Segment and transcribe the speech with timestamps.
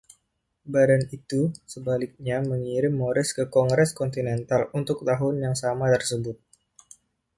[0.73, 1.41] Badan itu,
[1.71, 6.37] sebaliknya, mengirim Morris ke Kongres Kontinental untuk tahun yang sama tersebut.